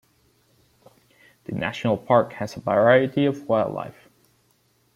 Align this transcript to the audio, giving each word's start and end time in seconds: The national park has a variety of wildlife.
The 1.43 1.51
national 1.51 1.95
park 1.95 2.33
has 2.33 2.57
a 2.57 2.59
variety 2.59 3.27
of 3.27 3.47
wildlife. 3.47 4.09